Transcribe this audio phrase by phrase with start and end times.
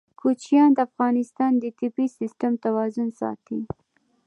[0.19, 3.59] کوچیان د افغانستان د طبعي سیسټم توازن ساتي.